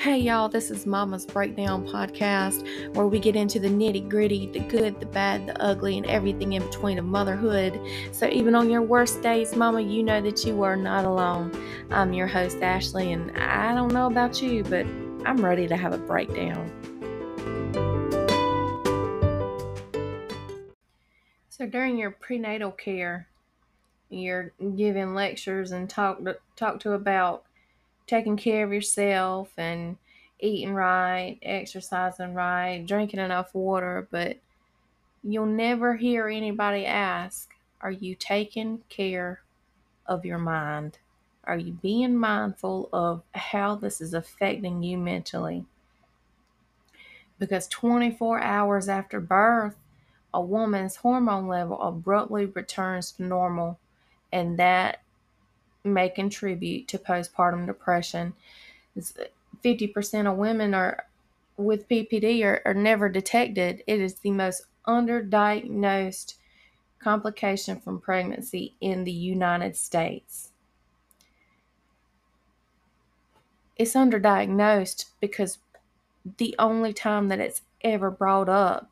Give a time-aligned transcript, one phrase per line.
[0.00, 4.60] Hey, y'all, this is Mama's Breakdown podcast where we get into the nitty gritty, the
[4.60, 7.78] good, the bad, the ugly, and everything in between of motherhood.
[8.10, 11.52] So, even on your worst days, Mama, you know that you are not alone.
[11.90, 14.86] I'm your host, Ashley, and I don't know about you, but
[15.26, 16.70] I'm ready to have a breakdown.
[21.50, 23.28] So, during your prenatal care,
[24.08, 27.44] you're giving lectures and talk to, talk to about
[28.10, 29.96] taking care of yourself and
[30.40, 34.36] eating right, exercising right, drinking enough water, but
[35.22, 39.42] you'll never hear anybody ask, Are you taking care
[40.06, 40.98] of your mind?
[41.44, 45.64] Are you being mindful of how this is affecting you mentally?
[47.38, 49.76] Because 24 hours after birth,
[50.34, 53.78] a woman's hormone level abruptly returns to normal,
[54.32, 55.00] and that
[55.84, 58.34] may contribute to postpartum depression.
[58.98, 61.06] 50% uh, of women are
[61.56, 63.82] with PPD are, are never detected.
[63.86, 66.34] It is the most underdiagnosed
[66.98, 70.52] complication from pregnancy in the United States.
[73.76, 75.58] It's underdiagnosed because
[76.36, 78.90] the only time that it's ever brought up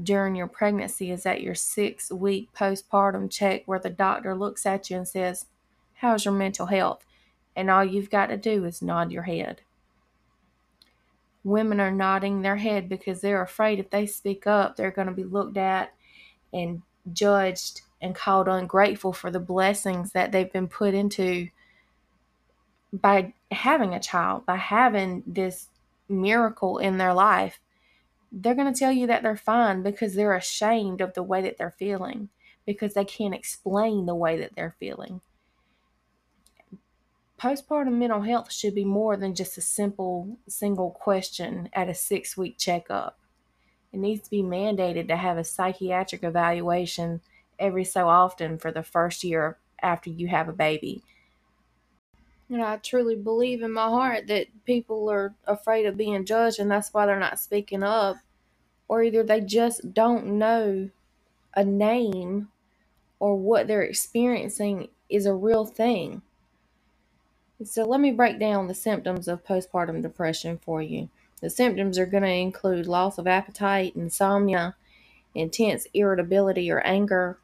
[0.00, 4.88] during your pregnancy is at your six week postpartum check, where the doctor looks at
[4.88, 5.46] you and says,
[6.02, 7.06] How's your mental health?
[7.54, 9.60] And all you've got to do is nod your head.
[11.44, 15.14] Women are nodding their head because they're afraid if they speak up, they're going to
[15.14, 15.94] be looked at
[16.52, 21.50] and judged and called ungrateful for the blessings that they've been put into
[22.92, 25.68] by having a child, by having this
[26.08, 27.60] miracle in their life.
[28.32, 31.58] They're going to tell you that they're fine because they're ashamed of the way that
[31.58, 32.28] they're feeling,
[32.66, 35.20] because they can't explain the way that they're feeling
[37.42, 42.36] postpartum mental health should be more than just a simple single question at a six
[42.36, 43.18] week checkup.
[43.92, 47.20] It needs to be mandated to have a psychiatric evaluation
[47.58, 51.02] every so often for the first year after you have a baby.
[52.48, 56.70] And I truly believe in my heart that people are afraid of being judged and
[56.70, 58.18] that's why they're not speaking up.
[58.86, 60.90] Or either they just don't know
[61.54, 62.50] a name
[63.18, 66.22] or what they're experiencing is a real thing.
[67.64, 71.08] So let me break down the symptoms of postpartum depression for you.
[71.40, 74.74] The symptoms are going to include loss of appetite, insomnia,
[75.34, 77.38] intense irritability or anger,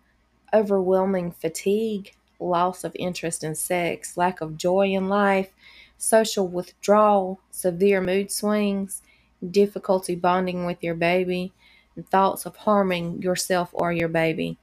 [0.53, 5.51] overwhelming fatigue, loss of interest in sex, lack of joy in life,
[5.99, 9.03] social withdrawal, severe mood swings,
[9.51, 11.53] difficulty bonding with your baby,
[11.97, 14.57] and thoughts of harming yourself or your baby.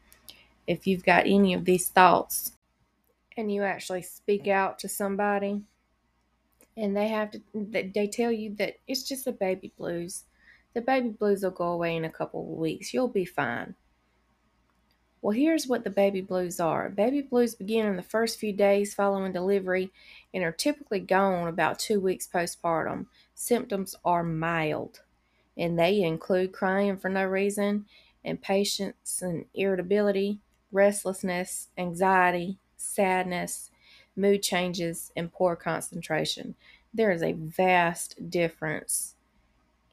[0.65, 2.53] If you've got any of these thoughts,
[3.37, 5.61] and you actually speak out to somebody
[6.77, 10.23] and they have to they tell you that it's just the baby blues.
[10.73, 12.93] The baby blues will go away in a couple of weeks.
[12.93, 13.75] You'll be fine.
[15.21, 16.89] Well here's what the baby blues are.
[16.89, 19.91] Baby blues begin in the first few days following delivery
[20.33, 23.07] and are typically gone about two weeks postpartum.
[23.33, 25.01] Symptoms are mild
[25.57, 27.85] and they include crying for no reason
[28.23, 30.39] impatience and irritability
[30.71, 33.71] restlessness anxiety sadness,
[34.15, 36.55] mood changes, and poor concentration.
[36.93, 39.15] There is a vast difference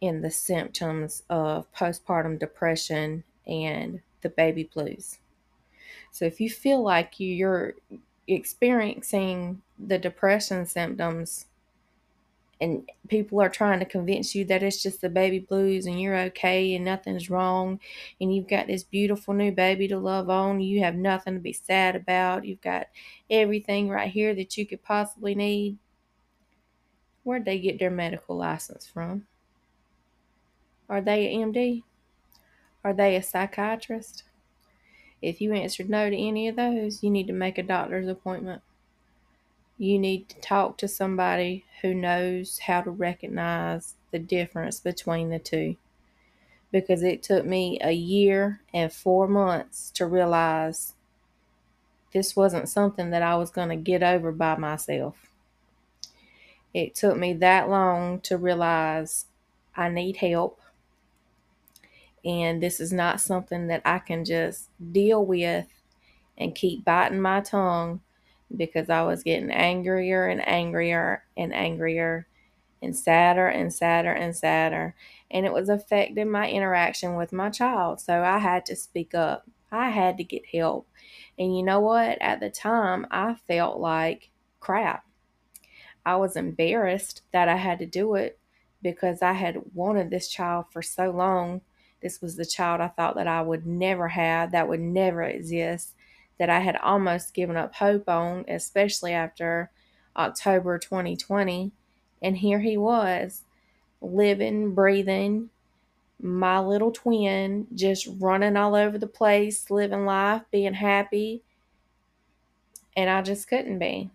[0.00, 5.18] in the symptoms of postpartum depression and the baby blues.
[6.10, 7.74] So if you feel like you're
[8.26, 11.46] experiencing the depression symptoms
[12.62, 16.16] and people are trying to convince you that it's just the baby blues and you're
[16.16, 17.80] okay and nothing's wrong.
[18.20, 20.60] And you've got this beautiful new baby to love on.
[20.60, 22.44] You have nothing to be sad about.
[22.44, 22.86] You've got
[23.28, 25.76] everything right here that you could possibly need.
[27.24, 29.26] Where'd they get their medical license from?
[30.88, 31.82] Are they an md
[32.84, 34.24] are they a psychiatrist?
[35.20, 38.62] If you answered no to any of those you need to make a doctor's appointment
[39.82, 45.40] you need to talk to somebody who knows how to recognize the difference between the
[45.40, 45.74] two.
[46.70, 50.92] Because it took me a year and four months to realize
[52.12, 55.16] this wasn't something that I was going to get over by myself.
[56.72, 59.26] It took me that long to realize
[59.74, 60.60] I need help.
[62.24, 65.66] And this is not something that I can just deal with
[66.38, 68.00] and keep biting my tongue
[68.56, 72.26] because I was getting angrier and angrier and angrier
[72.82, 74.94] and sadder and sadder and sadder.
[75.30, 78.00] And it was affecting my interaction with my child.
[78.00, 79.46] So I had to speak up.
[79.70, 80.86] I had to get help.
[81.38, 82.20] And you know what?
[82.20, 85.04] At the time, I felt like crap.
[86.04, 88.38] I was embarrassed that I had to do it
[88.82, 91.62] because I had wanted this child for so long.
[92.02, 95.94] This was the child I thought that I would never have, that would never exist,
[96.42, 99.70] that I had almost given up hope on, especially after
[100.16, 101.70] October 2020.
[102.20, 103.42] And here he was,
[104.00, 105.50] living, breathing,
[106.20, 111.44] my little twin, just running all over the place, living life, being happy.
[112.96, 114.10] And I just couldn't be.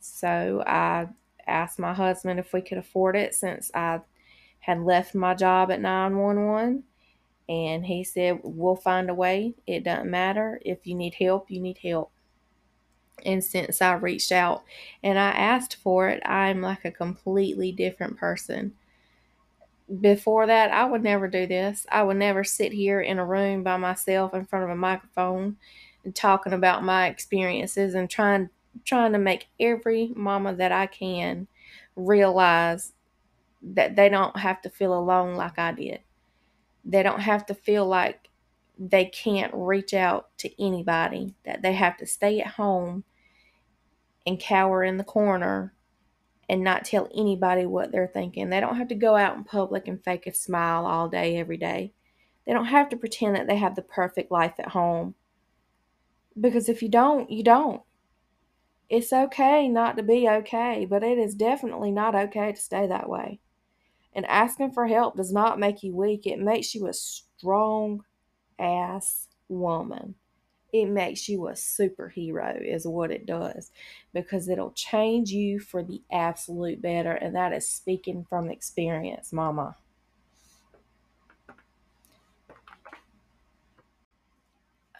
[0.00, 1.06] So I
[1.46, 4.00] asked my husband if we could afford it since I
[4.58, 6.82] had left my job at 911.
[7.50, 9.54] And he said, We'll find a way.
[9.66, 10.60] It doesn't matter.
[10.64, 12.12] If you need help, you need help.
[13.26, 14.62] And since I reached out
[15.02, 18.74] and I asked for it, I'm like a completely different person.
[20.00, 21.84] Before that, I would never do this.
[21.90, 25.56] I would never sit here in a room by myself in front of a microphone
[26.04, 28.48] and talking about my experiences and trying
[28.84, 31.48] trying to make every mama that I can
[31.96, 32.92] realize
[33.60, 36.00] that they don't have to feel alone like I did.
[36.84, 38.28] They don't have to feel like
[38.78, 43.04] they can't reach out to anybody, that they have to stay at home
[44.26, 45.74] and cower in the corner
[46.48, 48.50] and not tell anybody what they're thinking.
[48.50, 51.56] They don't have to go out in public and fake a smile all day, every
[51.56, 51.92] day.
[52.46, 55.14] They don't have to pretend that they have the perfect life at home.
[56.40, 57.82] Because if you don't, you don't.
[58.88, 63.08] It's okay not to be okay, but it is definitely not okay to stay that
[63.08, 63.38] way.
[64.14, 68.04] And asking for help does not make you weak, it makes you a strong
[68.58, 70.16] ass woman.
[70.72, 73.72] It makes you a superhero, is what it does,
[74.12, 77.12] because it'll change you for the absolute better.
[77.12, 79.76] And that is speaking from experience, mama.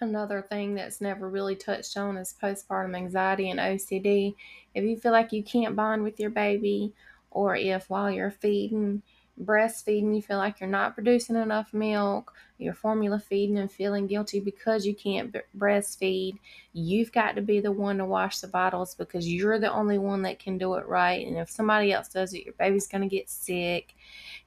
[0.00, 4.34] Another thing that's never really touched on is postpartum anxiety and OCD.
[4.74, 6.94] If you feel like you can't bond with your baby,
[7.30, 9.02] or if while you're feeding,
[9.42, 14.40] breastfeeding, you feel like you're not producing enough milk, you're formula feeding and feeling guilty
[14.40, 16.38] because you can't breastfeed,
[16.72, 20.22] you've got to be the one to wash the bottles because you're the only one
[20.22, 21.26] that can do it right.
[21.26, 23.94] And if somebody else does it, your baby's going to get sick.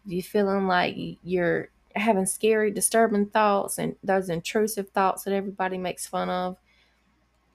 [0.05, 5.77] If you're feeling like you're having scary, disturbing thoughts and those intrusive thoughts that everybody
[5.77, 6.57] makes fun of.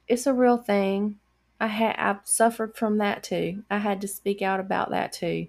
[0.07, 1.19] It's a real thing.
[1.61, 3.65] I had I've suffered from that too.
[3.71, 5.49] I had to speak out about that too.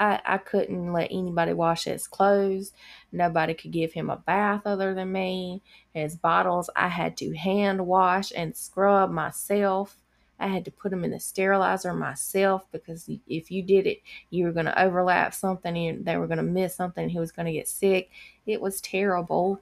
[0.00, 2.72] I, I couldn't let anybody wash his clothes.
[3.10, 5.62] Nobody could give him a bath other than me.
[5.92, 9.96] His bottles I had to hand wash and scrub myself.
[10.40, 13.98] I had to put them in the sterilizer myself because if you did it,
[14.30, 17.32] you were going to overlap something and they were going to miss something he was
[17.32, 18.10] going to get sick.
[18.46, 19.60] It was terrible.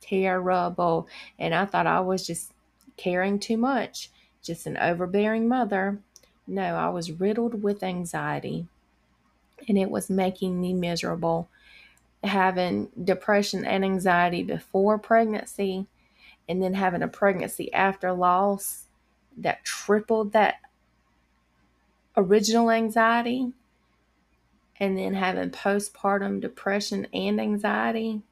[0.00, 1.08] Terrible.
[1.38, 2.52] And I thought I was just
[2.96, 4.10] caring too much,
[4.46, 5.98] just an overbearing mother.
[6.46, 8.66] No, I was riddled with anxiety
[9.68, 11.48] and it was making me miserable.
[12.22, 15.86] Having depression and anxiety before pregnancy
[16.48, 18.84] and then having a pregnancy after loss
[19.36, 20.56] that tripled that
[22.16, 23.52] original anxiety
[24.78, 28.22] and then having postpartum depression and anxiety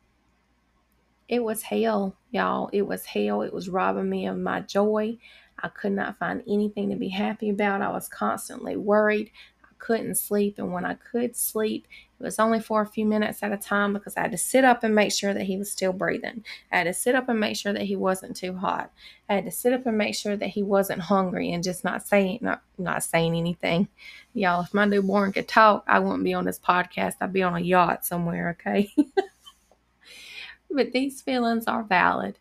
[1.28, 5.16] it was hell y'all it was hell it was robbing me of my joy
[5.64, 9.30] i could not find anything to be happy about i was constantly worried
[9.64, 10.58] I couldn't sleep.
[10.58, 11.86] And when I could sleep,
[12.18, 14.64] it was only for a few minutes at a time because I had to sit
[14.64, 16.44] up and make sure that he was still breathing.
[16.70, 18.92] I had to sit up and make sure that he wasn't too hot.
[19.28, 22.06] I had to sit up and make sure that he wasn't hungry and just not
[22.06, 23.88] saying not not saying anything.
[24.32, 27.14] Y'all, if my newborn could talk, I wouldn't be on this podcast.
[27.20, 28.92] I'd be on a yacht somewhere, okay?
[30.70, 32.38] but these feelings are valid.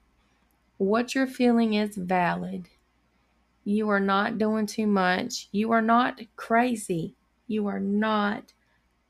[0.77, 2.67] What you're feeling is valid.
[3.63, 5.47] You are not doing too much.
[5.51, 7.15] You are not crazy.
[7.47, 8.53] You are not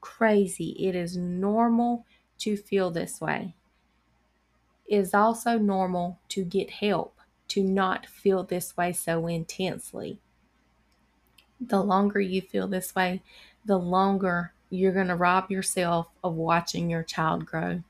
[0.01, 0.75] crazy.
[0.79, 2.05] It is normal
[2.39, 3.55] to feel this way.
[4.85, 7.19] It is also normal to get help,
[7.49, 10.19] to not feel this way so intensely.
[11.59, 13.23] The longer you feel this way,
[13.65, 17.81] the longer you're going to rob yourself of watching your child grow.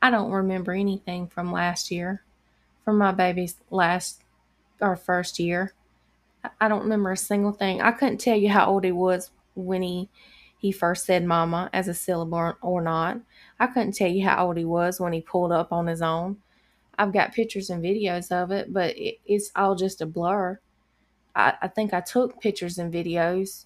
[0.00, 2.22] I don't remember anything from last year,
[2.84, 4.22] from my baby's last
[4.80, 5.74] or first year.
[6.60, 7.80] I don't remember a single thing.
[7.80, 10.08] I couldn't tell you how old he was when he
[10.58, 13.18] he first said mama as a syllable or not.
[13.58, 16.36] I couldn't tell you how old he was when he pulled up on his own.
[16.98, 20.60] I've got pictures and videos of it, but it, it's all just a blur.
[21.34, 23.64] I, I think I took pictures and videos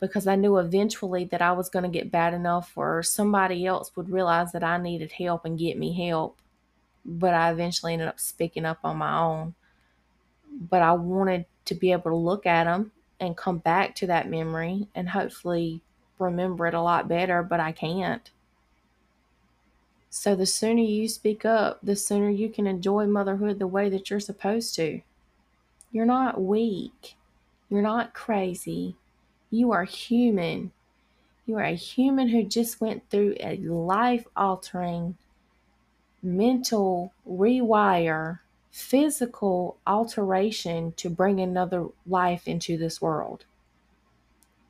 [0.00, 3.94] because I knew eventually that I was going to get bad enough where somebody else
[3.94, 6.38] would realize that I needed help and get me help.
[7.04, 9.54] But I eventually ended up speaking up on my own.
[10.50, 14.28] But I wanted to be able to look at them and come back to that
[14.28, 15.80] memory and hopefully
[16.18, 18.30] remember it a lot better, but I can't.
[20.10, 24.10] So the sooner you speak up, the sooner you can enjoy motherhood the way that
[24.10, 25.00] you're supposed to.
[25.90, 27.16] You're not weak.
[27.70, 28.96] You're not crazy.
[29.50, 30.72] You are human.
[31.46, 35.16] You are a human who just went through a life altering
[36.22, 38.40] mental rewire,
[38.72, 43.44] physical alteration to bring another life into this world.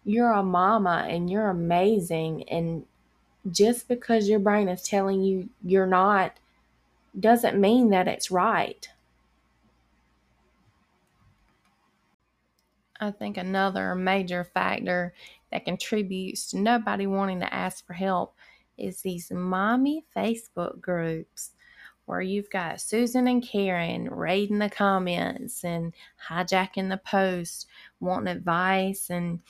[0.04, 2.48] You're a mama and you're amazing.
[2.48, 2.84] And
[3.50, 6.36] just because your brain is telling you you're not
[7.18, 8.88] doesn't mean that it's right.
[13.00, 15.14] I think another major factor
[15.50, 18.34] that contributes to nobody wanting to ask for help
[18.78, 21.51] is these mommy Facebook groups
[22.06, 25.92] where you've got Susan and Karen raiding the comments and
[26.28, 27.66] hijacking the post,
[28.00, 29.40] wanting advice and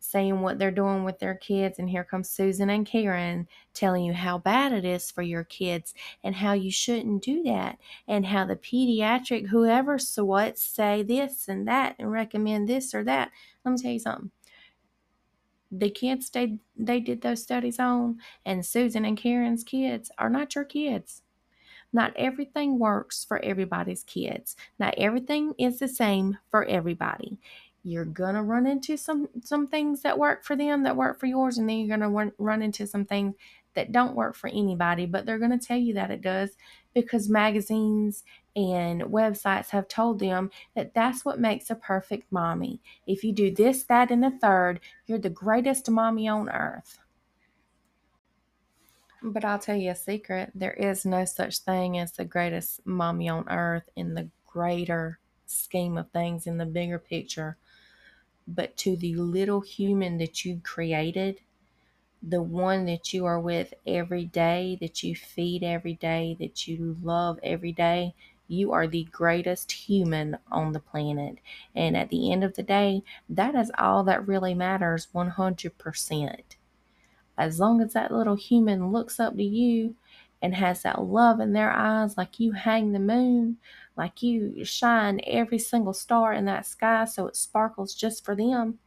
[0.00, 1.78] saying what they're doing with their kids.
[1.78, 5.92] And here comes Susan and Karen telling you how bad it is for your kids
[6.24, 7.78] and how you shouldn't do that.
[8.06, 13.04] And how the pediatric, whoever so what, say this and that and recommend this or
[13.04, 13.30] that.
[13.64, 14.30] Let me tell you something
[15.70, 20.54] the kids they they did those studies on and Susan and Karen's kids are not
[20.54, 21.22] your kids.
[21.92, 24.56] Not everything works for everybody's kids.
[24.78, 27.38] Not everything is the same for everybody.
[27.82, 31.58] You're gonna run into some some things that work for them that work for yours,
[31.58, 33.34] and then you're gonna run, run into some things
[33.74, 35.06] that don't work for anybody.
[35.06, 36.50] But they're gonna tell you that it does
[36.94, 38.24] because magazines
[38.56, 42.80] and websites have told them that that's what makes a perfect mommy.
[43.06, 46.98] If you do this, that, and the third, you're the greatest mommy on earth.
[49.22, 53.28] But I'll tell you a secret there is no such thing as the greatest mommy
[53.28, 57.56] on earth in the greater scheme of things, in the bigger picture.
[58.48, 61.40] But to the little human that you've created,
[62.22, 66.98] the one that you are with every day, that you feed every day, that you
[67.02, 68.14] love every day,
[68.48, 71.38] you are the greatest human on the planet.
[71.74, 76.57] And at the end of the day, that is all that really matters 100%.
[77.38, 79.94] As long as that little human looks up to you
[80.42, 83.58] and has that love in their eyes, like you hang the moon,
[83.96, 88.78] like you shine every single star in that sky so it sparkles just for them,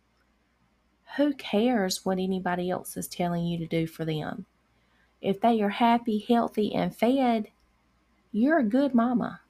[1.15, 4.46] who cares what anybody else is telling you to do for them?
[5.22, 7.48] If they are happy, healthy, and fed,
[8.31, 9.41] you're a good mama.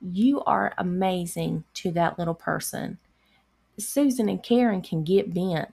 [0.00, 2.98] You are amazing to that little person.
[3.78, 5.68] Susan and Karen can get bent.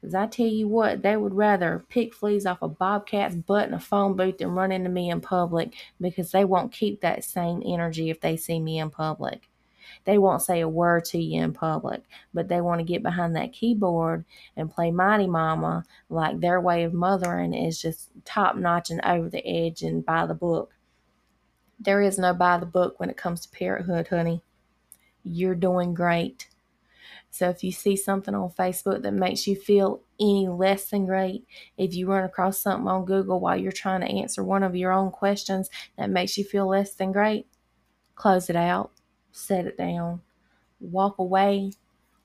[0.00, 3.74] Because I tell you what, they would rather pick fleas off a bobcat's butt in
[3.74, 7.62] a phone booth than run into me in public because they won't keep that same
[7.66, 9.48] energy if they see me in public.
[10.04, 12.02] They won't say a word to you in public,
[12.34, 14.24] but they want to get behind that keyboard
[14.56, 19.28] and play Mighty Mama like their way of mothering is just top notch and over
[19.28, 20.74] the edge and by the book.
[21.80, 24.42] There is no by the book when it comes to parenthood, honey.
[25.24, 26.48] You're doing great.
[27.36, 31.46] So if you see something on Facebook that makes you feel any less than great,
[31.76, 34.90] if you run across something on Google while you're trying to answer one of your
[34.90, 37.46] own questions that makes you feel less than great,
[38.14, 38.90] close it out,
[39.32, 40.22] set it down,
[40.80, 41.72] walk away,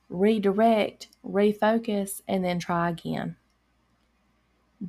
[0.08, 3.36] redirect, refocus, and then try again.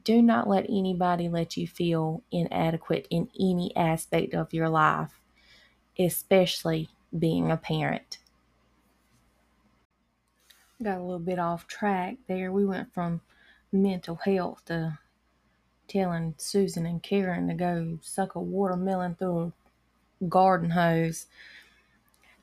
[0.05, 5.19] Do not let anybody let you feel inadequate in any aspect of your life,
[5.99, 8.19] especially being a parent.
[10.83, 12.51] Got a little bit off track there.
[12.51, 13.21] We went from
[13.71, 14.99] mental health to
[15.87, 19.53] telling Susan and Karen to go suck a watermelon through
[20.21, 21.27] a garden hose.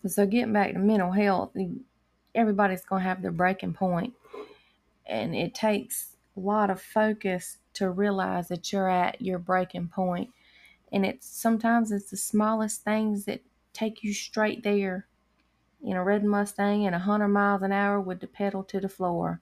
[0.07, 1.55] So, getting back to mental health,
[2.35, 4.15] everybody's going to have their breaking point,
[5.05, 10.31] and it takes a lot of focus to realize that you're at your breaking point.
[10.93, 13.43] And it's sometimes it's the smallest things that
[13.75, 15.07] take you straight there
[15.83, 18.89] in a red Mustang at a 100 miles an hour with the pedal to the
[18.89, 19.41] floor.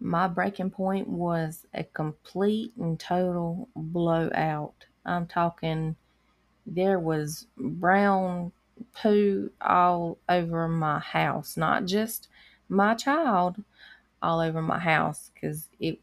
[0.00, 4.86] My breaking point was a complete and total blowout.
[5.04, 5.96] I'm talking,
[6.66, 8.52] there was brown
[8.94, 12.28] poo all over my house, not just
[12.68, 13.56] my child,
[14.22, 15.98] all over my house because it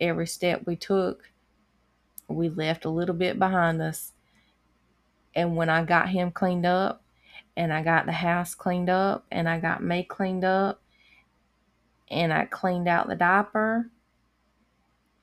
[0.00, 1.30] every step we took
[2.28, 4.12] we left a little bit behind us
[5.34, 7.03] and when i got him cleaned up
[7.56, 10.80] and i got the house cleaned up and i got me cleaned up
[12.10, 13.90] and i cleaned out the diaper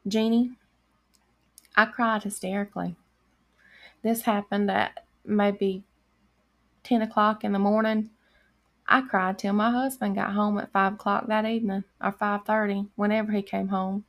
[0.08, 0.52] Genie
[1.76, 2.96] i cried hysterically
[4.04, 5.84] this happened at maybe
[6.84, 8.10] 10 o'clock in the morning
[8.92, 12.88] I cried till my husband got home at five o'clock that evening, or five thirty,
[12.96, 14.04] whenever he came home.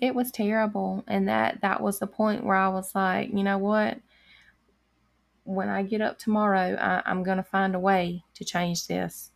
[0.00, 3.56] It was terrible, and that that was the point where I was like, you know
[3.56, 3.98] what?
[5.48, 9.32] When I get up tomorrow, I, I'm gonna find a way to change this.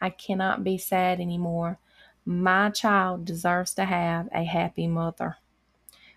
[0.00, 1.78] I cannot be sad anymore.
[2.24, 5.36] My child deserves to have a happy mother.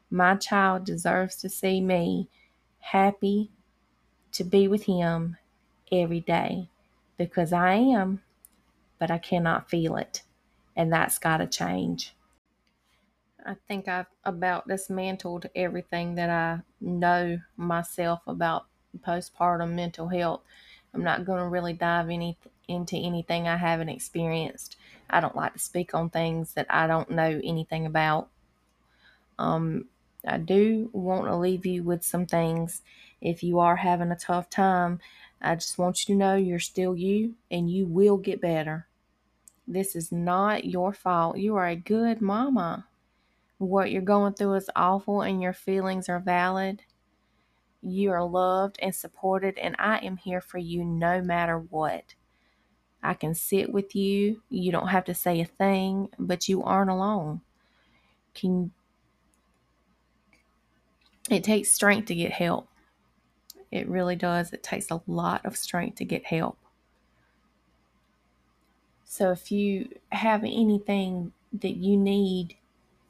[0.10, 2.30] My child deserves to see me
[2.80, 3.52] happy
[4.32, 5.36] to be with him
[5.92, 6.70] every day
[7.18, 8.24] because I am,
[8.98, 10.24] but I cannot feel it.
[10.74, 12.16] And that's got to change.
[13.46, 18.68] I think I've about dismantled everything that I know myself about
[19.00, 20.42] postpartum mental health.
[20.94, 24.78] I'm not going to really dive any, into anything I haven't experienced.
[25.10, 28.30] I don't like to speak on things that I don't know anything about.
[29.40, 29.86] Um,
[30.26, 32.82] I do want to leave you with some things.
[33.22, 35.00] If you are having a tough time,
[35.42, 38.88] I just want you to know you're still you and you will get better.
[39.68, 41.38] This is not your fault.
[41.38, 42.88] You are a good mama.
[43.58, 46.84] What you're going through is awful and your feelings are valid.
[47.82, 52.16] You are loved and supported, and I am here for you no matter what.
[53.04, 54.42] I can sit with you.
[54.50, 57.42] You don't have to say a thing, but you aren't alone.
[58.34, 58.72] Can
[61.30, 62.70] it takes strength to get help.
[63.72, 64.54] It really does.
[64.54, 66.58] It takes a lot of strength to get help.
[69.04, 72.56] So if you have anything that you need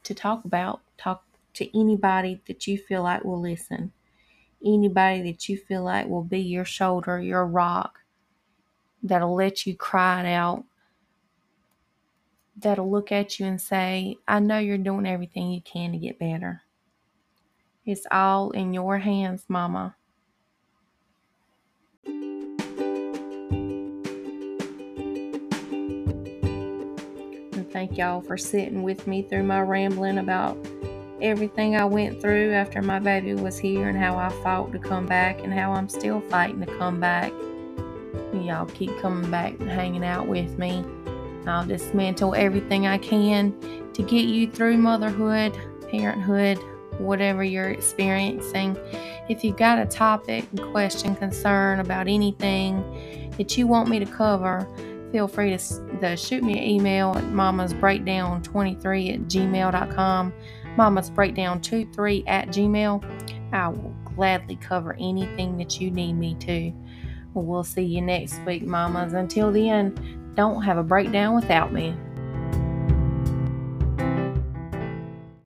[0.03, 1.23] to talk about, talk
[1.55, 3.91] to anybody that you feel like will listen.
[4.65, 7.99] Anybody that you feel like will be your shoulder, your rock,
[9.03, 10.63] that'll let you cry it out,
[12.57, 16.19] that'll look at you and say, I know you're doing everything you can to get
[16.19, 16.63] better.
[17.85, 19.95] It's all in your hands, Mama.
[27.53, 30.57] And thank y'all for sitting with me through my rambling about
[31.21, 35.05] everything I went through after my baby was here and how I fought to come
[35.05, 37.31] back and how I'm still fighting to come back.
[38.33, 40.85] Y'all keep coming back and hanging out with me.
[41.47, 43.53] I'll dismantle everything I can
[43.93, 45.57] to get you through motherhood,
[45.89, 46.59] parenthood,
[46.99, 48.77] whatever you're experiencing.
[49.29, 54.67] If you've got a topic, question, concern about anything that you want me to cover,
[55.11, 60.33] feel free to, to shoot me an email at mamasbreakdown23 at gmail.com,
[60.77, 63.53] mamasbreakdown23 at gmail.
[63.53, 66.71] I will gladly cover anything that you need me to.
[67.33, 69.13] We'll see you next week, mamas.
[69.13, 69.95] Until then,
[70.35, 71.95] don't have a breakdown without me.